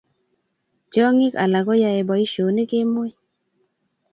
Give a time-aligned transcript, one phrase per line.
[0.91, 3.11] Tiongik alak ko yae boishonik kemoi